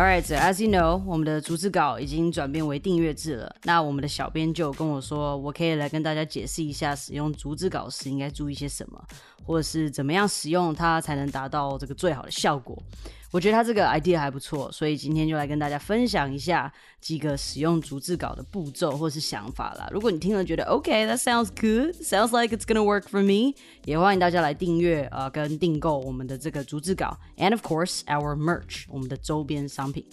[0.00, 3.54] Alright, so as you know，我们的逐字稿已经转变为订阅制了。
[3.64, 8.98] 那我们的小编就跟我说，我可以来跟大家解释一下，使用逐字稿时应该注意些什么，
[9.44, 12.82] 或者是怎么样使用它才能达到这个最好的效果。
[13.30, 19.88] 我觉得他这个 idea 还不错，所以今天就来跟大家分享一下几个使用逐字稿的步骤或是想法啦。
[19.92, 23.54] 如果你听了觉得 OK，that sounds good，sounds like it's gonna work for me，
[23.84, 30.04] 也欢迎大家来订阅啊跟订购我们的这个逐字稿，and of course our merch，我们的周边商品。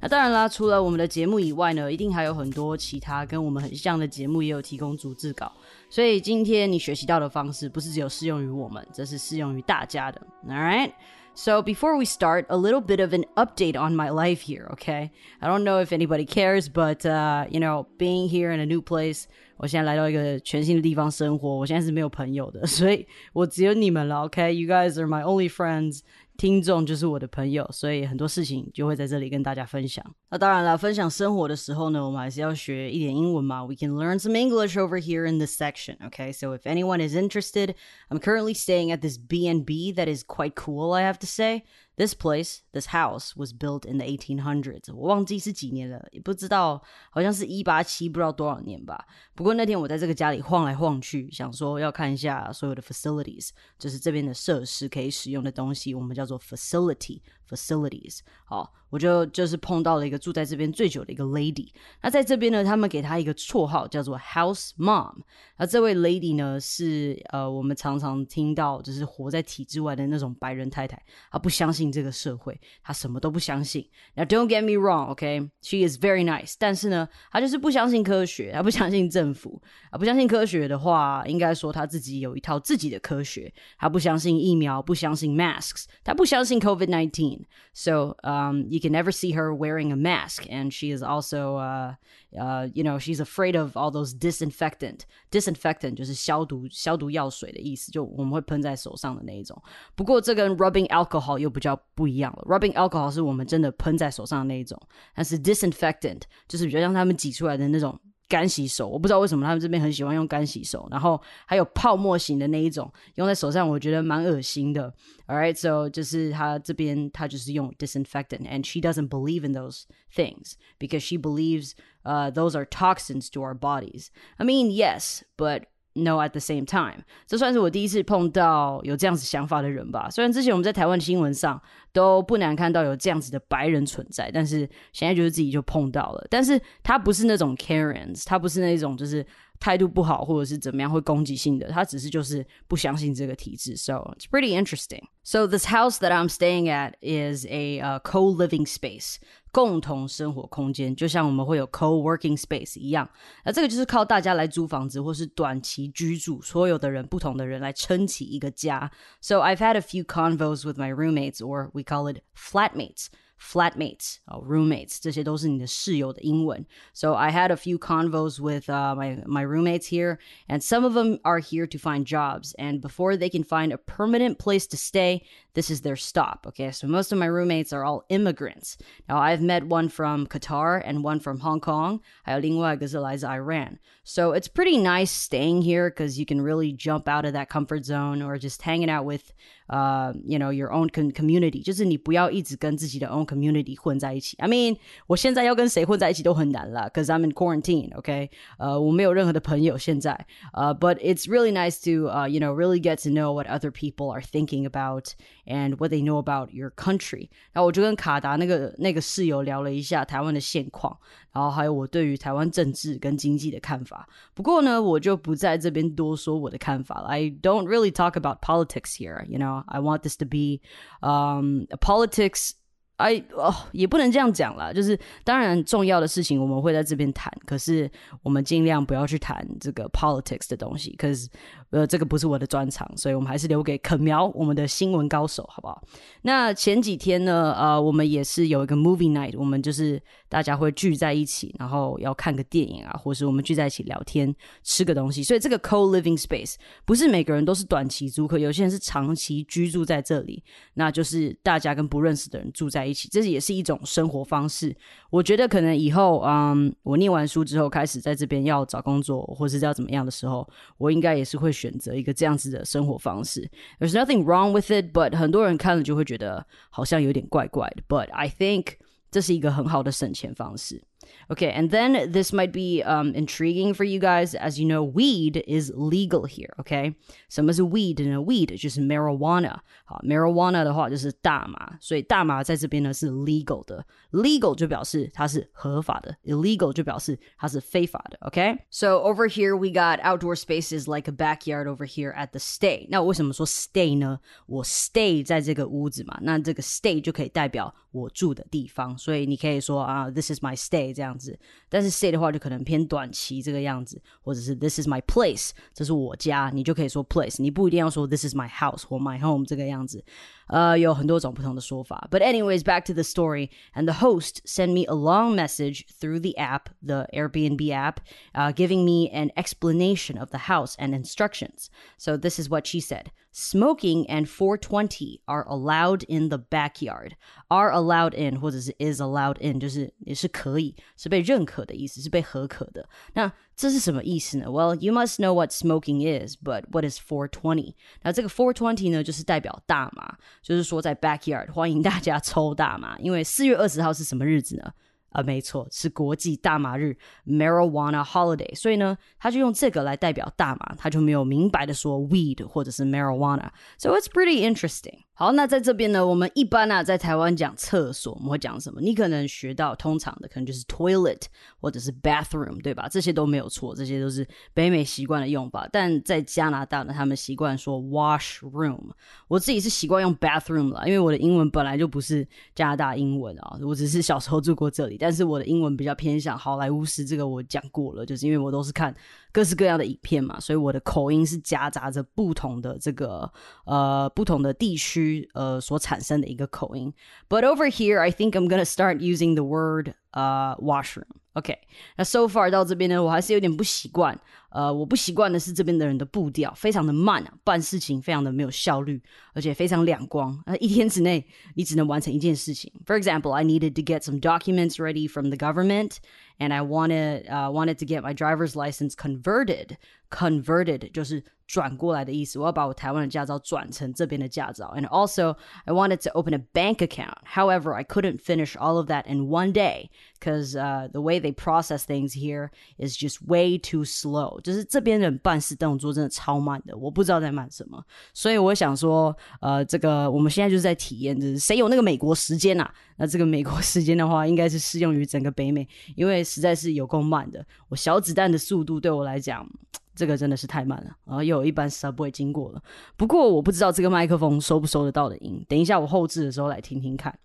[0.00, 5.52] 那当然啦，除了我们的节目以外呢，一定还有很多其他跟我们很像的节目也有提供逐字稿。
[5.90, 10.20] 所以今天你学习到的方式，不是只有适用于我们，这是适用于大家的。
[10.48, 10.92] All right。
[11.33, 15.11] So, before we start, a little bit of an update on my life here, okay?
[15.39, 18.81] I don't know if anybody cares, but, uh, you know, being here in a new
[18.81, 19.27] place,
[19.57, 25.99] 我现在来到一个全新的地方生活，我现在是没有朋友的，所以我只有你们了，OK？You guys are my only friends.
[26.37, 30.05] 听众就是我的朋友，所以很多事情就会在这里跟大家分享。
[30.29, 33.65] 那当然了，分享生活的时候呢，我们还是要学一点英文嘛。
[33.65, 36.31] We can learn some English over here in this section, okay?
[36.31, 37.75] So if anyone is interested,
[38.09, 41.63] I'm currently staying at this B&B that is quite cool, I have to say.
[41.96, 44.94] This place, this house, was built in the 1800s。
[44.94, 49.06] 我忘记是几年了，也不知道，好像是一八七，不知道多少年吧。
[49.34, 57.20] 不过那天我在这个家里晃来晃去，想说要看一下所有的 facilities，就是这边的设施可以使用的东西，我们叫做 facility。
[57.48, 61.68] facilities，好，我就就是碰到了一个住在这边最久的一个 lady。
[62.02, 65.14] 那在这边呢，他们给她一个绰号叫做 House Mom。
[65.56, 73.88] 那这位 lady 呢，是呃我们常常听到就是活在体制外的那种白人太太，她不相信这个社会，她什么都不相信。
[74.14, 79.62] Now don't get me wrong，OK，she is very nice，但是呢，她就是不相信科学，她不相信政府。
[79.90, 83.50] 啊，不相信科学的话，应该说她自己有一套自己的科学。
[83.78, 87.40] 她不相信疫苗，不相信 masks，她不相信 COVID nineteen。
[87.72, 90.45] so um, you can never see her wearing a mask.
[90.49, 91.95] And she is also, uh,
[92.39, 95.01] uh, you know, she's afraid of all those disinfectant.
[95.31, 99.61] Disinfectant 就是消毒消毒药水的意思，就我们会喷在手上的那一种。
[99.95, 102.43] 不过这跟 rubbing alcohol 又比较不一样了。
[102.47, 104.79] rubbing alcohol 是我们真的喷在手上的那一种，
[105.15, 107.99] 但是 disinfectant 就是比较像他们挤出来的那种
[108.31, 114.93] 干洗手，我不知道为什么他们这边很喜欢用干洗手，然后还有泡沫型的那一种用在手上，我觉得蛮恶心的。
[115.27, 121.71] All right, so 就是他这边他就是用 disinfectant, and she doesn't believe in those things because she believes
[122.03, 124.07] uh those are toxins to our bodies.
[124.37, 125.63] I mean, yes, but
[125.94, 130.08] no at the same time，这算是我第一次碰到有这样子想法的人吧。
[130.10, 131.60] 虽然之前我们在台湾新闻上
[131.92, 136.26] 都不难看到有这样子的白人存在，但是现在就是自己就碰到了。
[136.30, 139.24] 但是他不是那种 Karens，他不是那种就是
[139.60, 143.76] 态度不好或者是怎么样会攻击性的，他只是就是不相信这个体制。
[143.76, 145.02] So it's pretty interesting.
[145.22, 149.16] So this house that I'm staying at is a uh, co-living space.
[149.51, 153.09] 共同生活空间，就像我们会有 co-working space 一样，
[153.43, 158.91] 那这个就是靠大家来租房子或是短期居住，所有的人不同的人来撑起一个家。
[159.21, 163.07] So I've had a few convos with my roommates, or we call it flatmates
[163.39, 166.65] flatmates, uh, roommates，这些都是你的室友的英文。
[166.93, 171.19] So I had a few convos with uh, my my roommates here, and some of them
[171.21, 172.55] are here to find jobs.
[172.57, 175.21] And before they can find a permanent place to stay,
[175.53, 176.45] this is their stop.
[176.47, 178.77] Okay, so most of my roommates are all immigrants.
[179.07, 182.01] Now I've met one from Qatar and one from Hong Kong.
[182.23, 183.77] 还有另外一个是来自 Iran.
[184.03, 187.83] So it's pretty nice staying here because you can really jump out of that comfort
[187.83, 189.33] zone or just hanging out with
[189.69, 194.37] uh, you know, your own community，就是你不要一直跟自己的 own community 混在一起。
[194.37, 198.29] I mean，我现在要跟谁混在一起都很难啦，cause I'm in quarantine，OK？、Okay?
[198.57, 200.25] 呃，我没有任何的朋友现在。
[200.53, 204.21] 呃、uh,，but it's really nice to uh, you know really get to know what other people are
[204.21, 205.09] thinking about
[205.45, 207.29] and what they know about your country。
[207.51, 210.97] 然后我就跟卡达那个那个室友聊了一下台湾的现况，
[211.31, 214.07] 然后还有我对于台湾政治跟经济的看法。
[214.33, 217.07] 不过呢，我就不在这边多说我的看法了。
[217.07, 219.63] I don't really talk about politics here, you know.
[219.67, 220.61] I want this to be
[221.01, 222.51] um, a politics
[222.97, 227.87] 哎哦，也不能这样讲啦，就是当然重要的事情我们会在这边谈，可是
[228.23, 231.29] 我们尽量不要去谈这个 politics 的东西，可是
[231.72, 235.82] 呃这个不是我的专长，所以我们还是留给肯苗我们的新闻高手，好不好？
[236.22, 244.32] 那前几天呢，呃，我们也是有一个 movie night，我们就是大家会聚在一起，然后要看个电影啊，或是我们聚在一起聊天
[244.62, 246.54] 吃个东西，所以这个 co living space
[246.84, 250.40] 不是每个人都是短期租客，有些人是长期居住在这里，
[250.74, 252.92] 那就是大家跟不认识的人住在一。
[252.92, 254.76] 一起，这也是一种生活方式。
[255.08, 260.46] 我觉得可能以后，嗯，我念完书之后，开始在这边要找工作，或是要怎么样的时候，
[260.76, 263.48] 我应该也是会选择一个这样子的生活方式。
[263.78, 267.82] There's nothing wrong with it, but 很多人看了就会觉得好像有点怪怪的。
[267.88, 268.74] But I think
[269.12, 270.82] 这是一个很好的省钱方式。
[271.29, 274.33] Okay, and then this might be um, intriguing for you guys.
[274.33, 276.53] As you know, weed is legal here.
[276.59, 276.95] Okay,
[277.29, 278.17] 什么是 weed 呢？
[278.17, 279.57] weed 就是 marijuana。
[279.85, 283.85] 好，marijuana 的话就是大麻，所以大麻在这边呢是 legal 的。
[284.11, 288.17] legal 就表示它是合法的，illegal 就表示它是非法的。
[288.29, 292.87] Okay, so over here we got outdoor spaces like a backyard over here at the stay.
[292.89, 294.19] 那为什么说 stay 呢？
[294.45, 301.07] 我 stay 在这个屋子嘛，那这个 stay 就可以代表我住的地方，所以你可以说啊，this is my stay 这样。
[301.07, 301.39] 样子，
[301.69, 310.03] 但是 stay 的话就可能偏短期这个样子，或者是 this is my place，这是我家，你就可以说 place，你不一定要说 this is my house 或 my home 这个样子，
[310.47, 312.09] 呃，有很多种不同的说法。
[312.11, 316.37] But anyways, back to the story, and the host sent me a long message through the
[316.37, 317.99] app, the Airbnb app,
[318.33, 321.69] uh, giving me an explanation of the house and instructions.
[321.97, 323.11] So this is what she said.
[323.31, 327.11] Smoking and 420 are allowed in the backyard.
[327.49, 332.89] Are allowed in 或者是 is allowed in，就是也是可以，是被认可的意思，是被合可的。
[333.13, 334.47] 那这是什么意思呢？
[334.47, 337.75] Well, you must know what smoking is, but what is 420?
[338.01, 342.97] 那这个 420呢，就是代表大麻，就是说在 backyard 欢迎大家抽大麻。
[342.97, 344.71] 因为四月二十号是什么日子呢？
[345.12, 348.54] 啊，没错，是国际大麻日 （Marijuana Holiday）。
[348.54, 353.50] 所以呢，他就用这个来代表大麻，他就没有明白的说 weed 或者是 marijuana。
[353.78, 355.04] So it's pretty interesting.
[355.14, 358.80] 好，那在这边呢，我们一般啊，在台湾讲厕所，我们会讲什么？
[358.80, 361.20] 你可能学到通常的，可能就是 toilet
[361.60, 362.88] 或者是 bathroom，对吧？
[362.90, 365.68] 这些都没有错，这些都是北美习惯的用法。
[365.70, 368.80] 但在加拿大呢，他们习惯说 washroom。
[369.28, 378.92] 我自己是习惯用 bathroom 啦，因为我的英文本来就不是加拿大英文啊，我只是小时候住过这里，但是我的英文比较偏向好莱坞式，这个我讲过了，就是因为我都是看。
[379.31, 383.31] 各式各样的影片嘛，所以我的口音是夹杂着不同的这个
[383.65, 386.93] 呃不同的地区呃所产生的一个口音。
[387.29, 391.05] But over here, I think I'm gonna start using the word uh washroom.
[391.33, 391.55] OK，
[391.97, 394.19] 那 so far 到这边呢，我还是有点不习惯。
[394.49, 398.99] 呃，我不习惯的是这边的人的步调非常的慢啊，办事情非常的没有效率，
[399.33, 400.35] 而且非常两光。
[400.47, 401.23] 呃，一天之内
[401.53, 402.71] 你只能完成一件事情。
[402.87, 405.97] For example, I needed to get some documents ready from the government,
[406.39, 409.77] and I wanted uh, wanted to get my driver's license converted.
[410.09, 412.37] Converted 就是 转过来的意思。
[412.37, 414.73] 我要把我台湾的驾照转成这边的驾照。
[414.75, 417.17] And also, I wanted to open a bank account.
[417.25, 419.89] However, I couldn't finish all of that in one day
[420.19, 424.41] because uh, the way they process things here is just way too slow.
[424.41, 427.81] 就是这边人办事动作真的超慢的，我不知道在慢什么。
[428.13, 432.73] 所以我想说，呃，这个我们现在就是在体验，就是谁有那个美国时间呐、啊？
[432.97, 437.45] 那这个美国时间的话，应该是适用于整个北美，因为实在是有够慢的。
[437.69, 439.47] 我小子弹的速度对我来讲。
[439.95, 442.61] 这个真的是太慢了，然后又有一班 subway 经过了。
[442.95, 447.17] 不过我不知道这个麦克风收不收得到的音，等一下我后置的时候来听听看。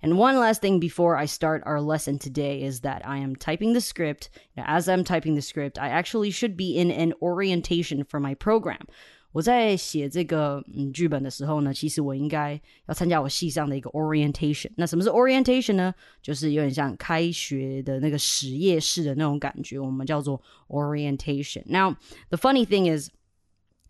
[0.00, 3.72] And one last thing before I start our lesson today is that I am typing
[3.72, 4.28] the script.
[4.54, 8.86] As I'm typing the script, I actually should be in an orientation for my program.
[9.32, 14.70] 我在写这个嗯剧本的时候呢，其实我应该要参加我系上的一个 orientation。
[14.76, 15.94] 那什么是 orientation 呢？
[16.22, 21.96] 就是有点像开学的那个实验室的那种感觉，我们叫做 orientation。Now
[22.28, 23.10] the funny thing is.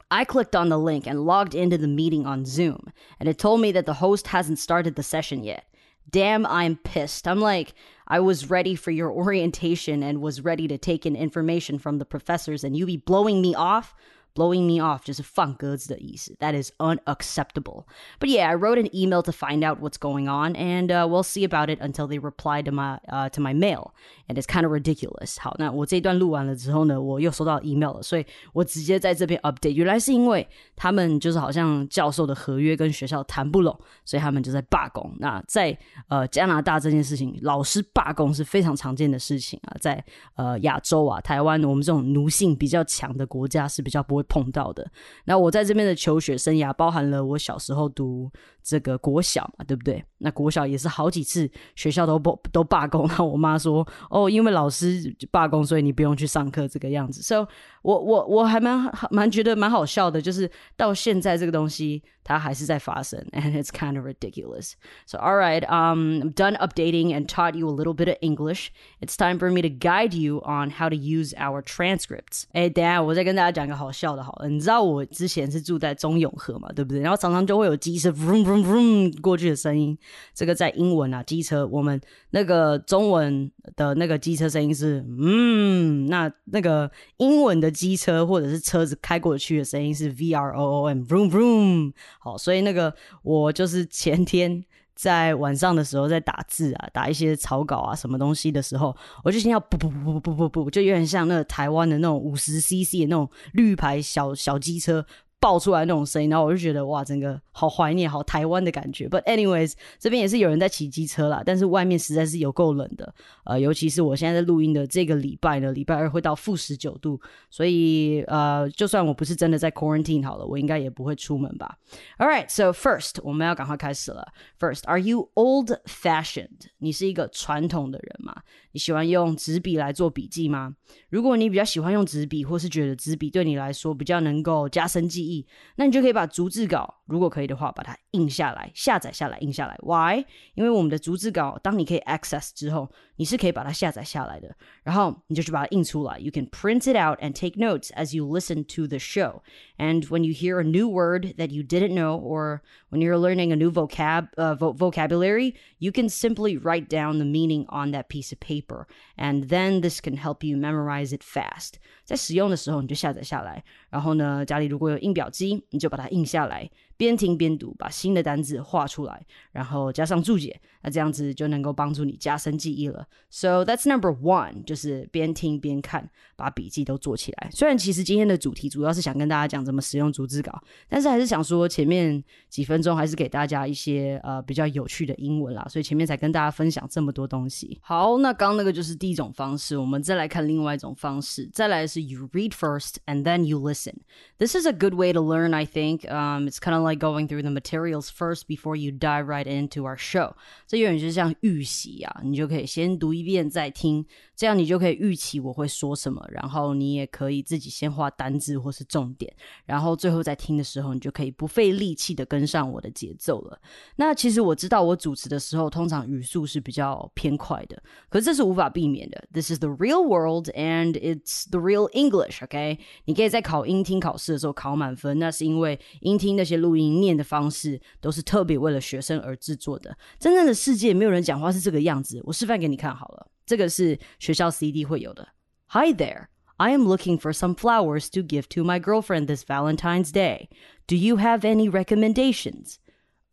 [0.09, 3.61] I clicked on the link and logged into the meeting on Zoom, and it told
[3.61, 5.65] me that the host hasn't started the session yet.
[6.09, 7.27] Damn, I'm pissed.
[7.27, 7.75] I'm like,
[8.07, 12.05] I was ready for your orientation and was ready to take in information from the
[12.05, 13.97] professors, and you be blowing me off?
[14.35, 16.37] blowing me off 就是放鸽子的意思.
[16.39, 17.85] That is unacceptable.
[18.21, 21.23] But yeah, I wrote an email to find out what's going on, and uh, we'll
[21.23, 23.95] see about it until they reply to my uh, to my mail.
[24.29, 25.41] And it's kind of ridiculous.
[25.41, 29.71] 好，那我这一段录完了之后呢，我又收到 email 了，所以我直接在这边 update。
[29.71, 33.75] 原来是因为他们就是好像教授的合约跟学校谈不拢，
[34.05, 35.11] 所以他们就在罢工。
[35.19, 35.75] 那在
[36.09, 39.77] 呃加拿大这件事情，老师罢工是非常常见的事情啊。
[39.81, 44.20] 在呃亚洲啊，台湾我们这种奴性比较强的国家是比较不会。
[44.22, 44.92] 会碰到的。
[45.26, 48.30] 那我在这边的求学生涯，包含了我小时候读
[48.64, 50.04] 这个国小嘛，对不对？
[50.18, 57.24] 那国小也是好几次学校都不都罢工，然后我妈说，哦，因为老师罢工，所以你不用去上课这个样子。
[57.24, 57.48] So
[57.82, 64.74] 我我我还蛮蛮觉得蛮好笑的，就是到现在这个东西它还是在发生，and it's kind of ridiculous.
[65.08, 68.68] So all right, um, I'm done updating and taught you a little bit of English.
[69.00, 72.44] It's time for me to guide you on how to use our transcripts.
[72.52, 77.02] 哎，等下我再跟大家讲个好笑的，好了，你知道我之前是住在中永和嘛，对不对？
[77.02, 79.98] 然后常常就会有机车 vroom vroom vroom 过去的声音。
[80.34, 82.00] 这个在英文啊，机车我们
[82.32, 91.94] 那个中文的那个机车声音是嗯，那那个英文的机车或者是车子开过去的声音是 v r o o m vroom vroom。
[92.20, 92.94] 好，所以那个
[93.24, 105.06] 我就是前天在晚上的时候在打字啊，打一些草稿啊，什么东西的时候，我就先要不不不不不不不，就有点像那个台湾的那种五十 CC 的那种绿牌小小机车。
[105.42, 109.10] 爆出来那种声音，然后我就觉得哇，整个好怀念，好台湾的感觉。
[109.10, 113.12] But anyways，这边也是有人在骑机车啦，但是外面实在是有够冷的。
[113.46, 117.20] 呃，尤其是我现在在录音的这个礼拜呢，礼拜二会到负十九度，
[117.50, 121.76] 所以呃，就算我不是真的在 quarantine 好了，我应该也不会出门吧。
[122.20, 124.28] All right，so first，我们要赶快开始了。
[124.60, 126.70] First，are you old-fashioned？
[126.78, 128.36] 你是一个传统的人吗？
[128.74, 130.76] 你喜欢用纸笔来做笔记吗？
[131.10, 135.31] 如果你比较喜欢用纸笔，或是觉得纸笔对你来说比较能够加深记忆，
[135.76, 139.78] 那你就可以把逐字稿，如果可以的话，把它印下来、下载下来、印下来。
[139.82, 140.26] Why？
[140.56, 146.19] 因为我们的逐字稿，当你可以 access 之后，你是可以把它下载下来的，然后你就去把它印出来。
[146.19, 149.43] You can print it out and take notes as you listen to the show.
[149.79, 153.53] And when you hear a new word that you didn't know, or when you're learning
[153.53, 158.09] a new vocab uh, vo vocabulary, you can simply write down the meaning on that
[158.09, 158.87] piece of paper paper,
[159.19, 161.75] and then this can help you memorize it fast.
[162.05, 166.71] 在使用的时候，你就下载下来，然后呢，家里如果有印表机，你就把它印下来，
[167.02, 173.08] 边听边读，把新的单字画出来，然后加上注解，那这样子就能够帮助你加深记忆了。
[173.32, 176.08] So that's number one，就是边听边看，
[176.42, 177.50] 把笔记都做起来。
[177.52, 187.78] 虽然其实今天的主题主要是想跟大家讲怎么使用逐字稿，但是还是想说前面几分钟还是给大家一些呃比较有趣的英文啦，所以前面才跟大家分享这么多东西。
[187.82, 193.94] 好，那刚那个就是第一种方式，我们再来看另外一种方式，再来是 you read first and then you listen.
[194.40, 196.10] This is a good way to learn, I think.
[196.10, 199.84] Um, it's kind of like going through the materials first before you dive right into
[199.84, 200.34] our show.
[200.66, 204.06] 这有点就像预习啊，你就可以先读一遍再听，
[204.36, 209.32] 这样你就可以预期我会说什么，然后你也可以自己先画单字或是重点，
[209.66, 213.60] 然后最后在听的时候，你就可以不费力气的跟上我的节奏了。
[213.98, 219.24] 那其实我知道我主持的时候，通常语速是比较偏快的，可是这是无法避免的。
[219.32, 222.44] This is the real world and it's the real English.
[222.44, 229.96] OK，你可以在考英听考试的时候考满分，那是因为英听那些录音念的方式都是特别为了学生而制作的。
[230.20, 233.28] 真正的世界没有人讲话是这个样子，我示范给你看好了。
[233.46, 235.28] 这个是学校 CD 会有的。
[235.71, 236.29] Hi there.
[236.59, 240.49] I am looking for some flowers to give to my girlfriend this Valentine's Day.
[240.87, 242.79] Do you have any recommendations?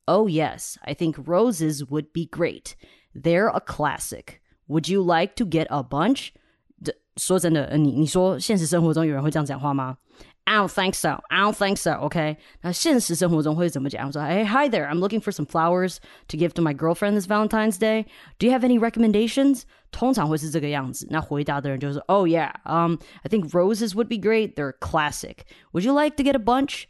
[0.08, 2.76] Oh, yes, I think roses would be great.
[3.16, 4.42] They're a classic.
[4.68, 6.34] Would you like to get a bunch?
[7.16, 9.98] 说真的，你你说现实生活中有人会这样讲话吗
[10.48, 11.22] ？I don't think so.
[11.30, 11.92] I don't think so.
[12.02, 14.08] OK，那现实生活中会怎么讲？
[14.08, 14.88] 我说，Hey, hi there.
[14.88, 18.06] I'm looking for some flowers to give to my girlfriend this Valentine's Day.
[18.40, 19.64] Do you have any recommendations?
[19.92, 21.08] 通常会是这个样子。
[21.10, 22.52] 那回答的人就是 Oh yeah.
[22.66, 24.56] Um, I think roses would be great.
[24.56, 25.46] They're classic.
[25.72, 26.86] Would you like to get a bunch?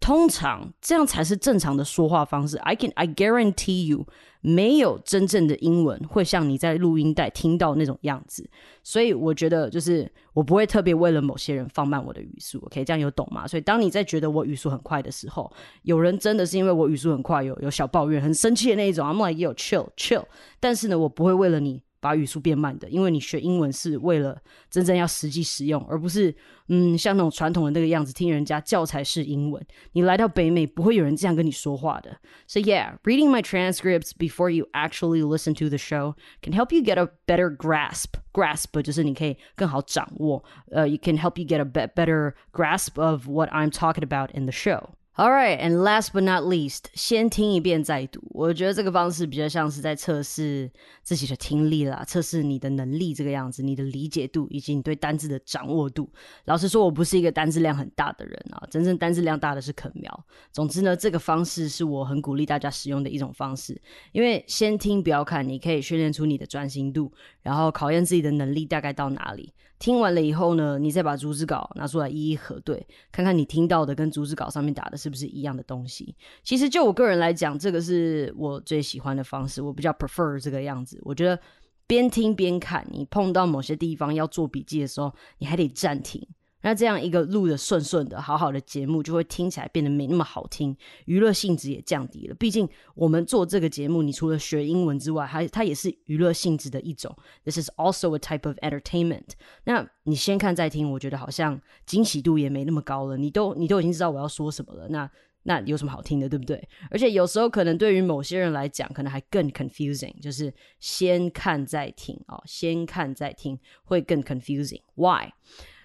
[0.00, 2.56] 通常这样才是正常的说话方式。
[2.58, 4.06] I can I guarantee you，
[4.40, 8.48] 没有真正的英文会像你在录音带听到那种样子。
[8.82, 12.58] 所以我觉得就是我不会特别为了某些人放慢我的语速。
[12.64, 13.46] OK，这样有懂吗？
[13.46, 15.52] 所以当你在觉得我语速很快的时候，
[15.82, 20.24] 有人真的是因为我语速很快，有有小抱怨、很生气的那一种，I'm like yo chill chill。
[20.58, 21.82] 但是呢，我不会为了你。
[21.99, 24.39] 把语速变慢的，因为你学英文是为了
[24.69, 26.35] 真正要实际使用，而不是
[26.67, 29.65] 嗯像那种传统的那个样子听人家教材式英文。
[29.93, 32.15] 你来到北美，不会有人这样跟你说话的。
[32.45, 36.13] So yeah, reading my transcripts before you actually listen to the show
[36.43, 38.13] can help you get a better grasp.
[38.31, 40.43] Grasp 就是你可以更好掌握。
[40.69, 44.89] 呃、uh,，you can help you get a better grasp of what I'm talking about in the show.
[45.20, 48.22] All right, and last but not least，先听一遍再读。
[48.30, 50.70] 我觉得这个方式比较像是在测试
[51.02, 56.10] 自己的听力啦，测试你的能力这个样子，你的理解度以及你对单字的掌握度。
[56.46, 60.24] 老实说，我不是一个单字量很大的人啊，真正单字量大的是肯苗。
[60.52, 63.78] 总之呢，这个方式是我很鼓励大家使用的一种方式，
[64.12, 67.12] 因为先听不要看，你可以训练出你的专心度，
[67.42, 69.52] 然后考验自己的能力大概到哪里。
[69.80, 76.14] 听完了以后呢，你再把逐字稿拿出来一一核对，看看你听到的跟逐字稿上面打的是不是一样的东西。
[76.44, 81.00] 其实就我个人来讲，这个是我最喜欢的方式，我比较 prefer 这个样子。
[81.02, 81.40] 我觉得
[81.86, 86.24] 边听边看，你碰到某些地方要做笔记的时候，你还得暂停。
[86.62, 90.76] 那这样一个录的顺顺的、好好的节目，就会听起来变得没那么好听，
[91.06, 92.34] 娱乐性质也降低了。
[92.34, 97.16] 毕竟我们做这个节目，你除了学英文之外，还它也是娱乐性质的一种。
[97.44, 99.30] This is also a type of entertainment。
[99.64, 103.16] 那你先看再听，我觉得好像惊喜度也没那么高了。
[103.16, 105.10] 你都你都已经知道我要说什么了，那
[105.44, 106.62] 那有什么好听的，对不对？
[106.90, 114.82] 而且有时候可能对于某些人来讲，可能还更 confusing，就是先看再听哦，先看再听会更 confusing。
[114.96, 115.32] Why？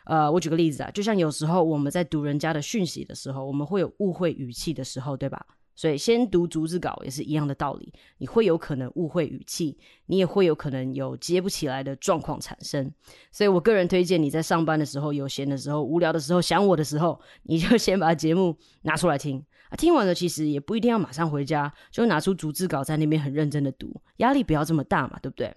[0.05, 5.45] 呃，我举个例子啊，就像有时候我们在读人家的讯息的时候，我们会有误会语气的时候，对吧？
[5.77, 12.89] 所以先读逐字稿也是一样的道理，你会有可能误会语气，你也会有可能有接不起来的状况产生。
[13.29, 19.75] 所以我个人推荐你在上班的时候、有闲的时候、无聊的时候、想我的时候，你就 先把节目拿出来听啊。
[19.75, 25.53] 听完了，其实也不一定要马上回家，就拿出逐字稿在那边很认真的读，压力不要这么大嘛，对不对？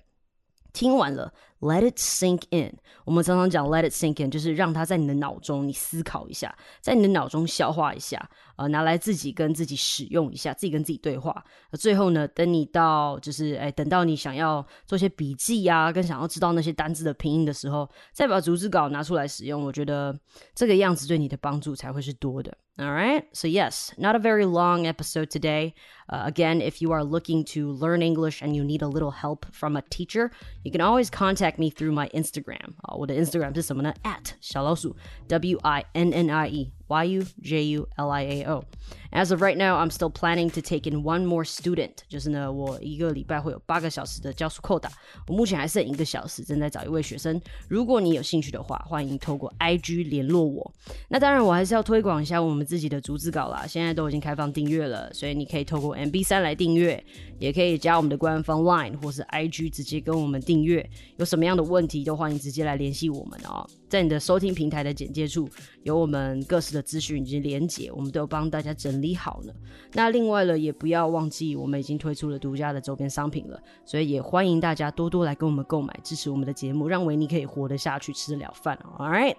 [0.73, 2.78] 听完了 ，let it sink in。
[3.06, 11.44] 我们常常讲 let it sink in，就是让它在你的脑中，你思考一下，在你的脑中消化一下，呃，拿来自己跟自己使用一下，自己跟自己对话。
[11.74, 19.63] 最后呢，等你到就是哎，等到你想要做些笔记呀，跟想要知道那些单字的拼音的时候，再把逐字稿拿出来使用。
[19.63, 20.18] 我觉得
[20.56, 22.58] 这个样子对你的帮助才会是多的。
[22.75, 23.25] All right.
[23.34, 25.75] So, yes, not a very long episode today.
[26.10, 29.46] Uh, again, if you are looking to learn English and you need a little help
[29.52, 30.32] from a teacher,
[30.63, 32.74] you can always contact me through my Instagram.
[32.84, 33.94] Uh, 我的 Instagram 是什么呢？
[34.04, 34.96] at 小老鼠
[35.28, 38.64] W I N N I E Y U J U L I A O.
[39.11, 44.90] As of right now, I'm still planning to take in one more student，就是呢，我一个礼拜会有八个小时的教书扣打。
[45.26, 47.40] 我目前还剩一个小时，正在找一位学生。
[47.68, 50.71] 如果你有兴趣的话，欢迎透过 IG 联络我。
[51.09, 53.66] 那当然，我还是要推广一下我们自己的逐字稿啦。
[53.66, 57.02] 现在都已经开放订阅了，所以你可以透过 MB 三来订阅，
[57.38, 60.88] 也可以加我们的官方 Line 或是 IG 直接跟我们订阅。
[61.16, 63.66] 有什么样的问题，都欢迎直接来联系我们哦。
[63.88, 65.49] 在你的收听平台的简介处，
[65.83, 69.54] 有我们各式的资讯以及连结，我们都有帮大家整理好了。
[69.95, 78.78] 那另外呢，也不要忘记，我们已经推出了独家的周边商品了，所以也欢迎大家多多来跟我们购买，支持我们的节目，让维尼可以活得下去，吃得了饭。
[78.99, 79.37] All right,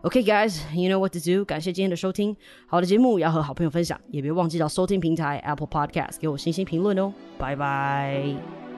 [0.00, 1.44] OK, guys, you know what to do。
[1.44, 7.12] 感谢今天的收听，好的节目要和好朋友分享，也别忘记到收听平台 Apple Podcast 给我星星评论哦。
[7.38, 8.71] 拜拜。